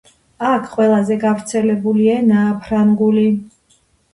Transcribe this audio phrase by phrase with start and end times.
[0.51, 3.29] აქ ყველაზე გავრცელებული ენაა ფრანგული.